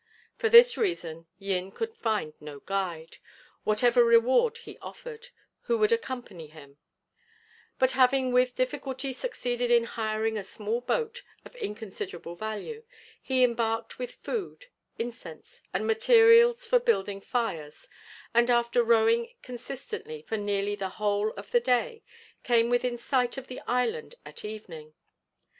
For 0.35 0.49
this 0.49 0.79
reason 0.79 1.27
Yin 1.37 1.71
could 1.71 1.93
find 1.95 2.33
no 2.39 2.59
guide, 2.61 3.17
whatever 3.63 4.03
reward 4.03 4.57
he 4.57 4.79
offered, 4.79 5.27
who 5.65 5.77
would 5.77 5.91
accompany 5.91 6.47
him; 6.47 6.79
but 7.77 7.91
having 7.91 8.31
with 8.31 8.55
difficulty 8.55 9.13
succeeded 9.13 9.69
in 9.69 9.83
hiring 9.83 10.39
a 10.39 10.43
small 10.43 10.81
boat 10.81 11.21
of 11.45 11.55
inconsiderable 11.55 12.35
value, 12.35 12.83
he 13.21 13.43
embarked 13.43 13.99
with 13.99 14.15
food, 14.15 14.65
incense, 14.97 15.61
and 15.71 15.85
materials 15.85 16.65
for 16.65 16.79
building 16.79 17.21
fires, 17.21 17.87
and 18.33 18.49
after 18.49 18.83
rowing 18.83 19.35
consistently 19.43 20.23
for 20.23 20.35
nearly 20.35 20.73
the 20.73 20.89
whole 20.97 21.29
of 21.33 21.51
the 21.51 21.59
day, 21.59 22.01
came 22.41 22.71
within 22.71 22.97
sight 22.97 23.37
of 23.37 23.45
the 23.45 23.59
island 23.67 24.15
at 24.25 24.43
evening. 24.43 24.95